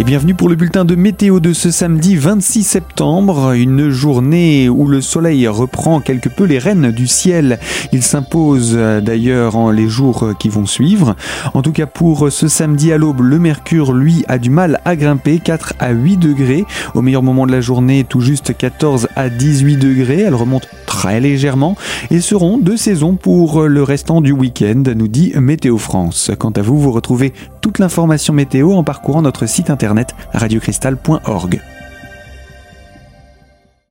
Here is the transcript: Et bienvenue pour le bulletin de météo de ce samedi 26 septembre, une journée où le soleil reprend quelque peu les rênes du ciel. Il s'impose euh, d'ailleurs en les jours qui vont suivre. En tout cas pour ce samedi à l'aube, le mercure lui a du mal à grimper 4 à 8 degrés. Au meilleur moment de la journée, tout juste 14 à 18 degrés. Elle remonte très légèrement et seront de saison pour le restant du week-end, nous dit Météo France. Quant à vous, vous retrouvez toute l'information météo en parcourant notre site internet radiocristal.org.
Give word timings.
Et 0.00 0.02
bienvenue 0.02 0.32
pour 0.34 0.48
le 0.48 0.54
bulletin 0.54 0.86
de 0.86 0.94
météo 0.94 1.40
de 1.40 1.52
ce 1.52 1.70
samedi 1.70 2.16
26 2.16 2.62
septembre, 2.62 3.52
une 3.52 3.90
journée 3.90 4.70
où 4.70 4.86
le 4.86 5.02
soleil 5.02 5.46
reprend 5.46 6.00
quelque 6.00 6.30
peu 6.30 6.44
les 6.44 6.58
rênes 6.58 6.90
du 6.90 7.06
ciel. 7.06 7.58
Il 7.92 8.02
s'impose 8.02 8.76
euh, 8.78 9.02
d'ailleurs 9.02 9.56
en 9.56 9.70
les 9.70 9.90
jours 9.90 10.32
qui 10.38 10.48
vont 10.48 10.64
suivre. 10.64 11.16
En 11.52 11.60
tout 11.60 11.72
cas 11.72 11.84
pour 11.84 12.32
ce 12.32 12.48
samedi 12.48 12.94
à 12.94 12.96
l'aube, 12.96 13.20
le 13.20 13.38
mercure 13.38 13.92
lui 13.92 14.24
a 14.26 14.38
du 14.38 14.48
mal 14.48 14.80
à 14.86 14.96
grimper 14.96 15.38
4 15.38 15.74
à 15.78 15.90
8 15.90 16.16
degrés. 16.16 16.64
Au 16.94 17.02
meilleur 17.02 17.22
moment 17.22 17.46
de 17.46 17.52
la 17.52 17.60
journée, 17.60 18.06
tout 18.08 18.22
juste 18.22 18.56
14 18.56 19.08
à 19.16 19.28
18 19.28 19.76
degrés. 19.76 20.20
Elle 20.20 20.34
remonte 20.34 20.66
très 21.00 21.18
légèrement 21.18 21.76
et 22.10 22.20
seront 22.20 22.58
de 22.58 22.76
saison 22.76 23.16
pour 23.16 23.62
le 23.62 23.82
restant 23.82 24.20
du 24.20 24.32
week-end, 24.32 24.82
nous 24.94 25.08
dit 25.08 25.32
Météo 25.34 25.78
France. 25.78 26.30
Quant 26.38 26.50
à 26.50 26.60
vous, 26.60 26.78
vous 26.78 26.92
retrouvez 26.92 27.32
toute 27.62 27.78
l'information 27.78 28.34
météo 28.34 28.72
en 28.72 28.84
parcourant 28.84 29.22
notre 29.22 29.46
site 29.46 29.70
internet 29.70 30.14
radiocristal.org. 30.34 31.62